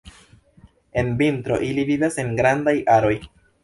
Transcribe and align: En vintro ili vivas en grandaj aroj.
En 1.03 1.13
vintro 1.21 1.61
ili 1.69 1.87
vivas 1.93 2.21
en 2.25 2.37
grandaj 2.43 2.79
aroj. 2.99 3.19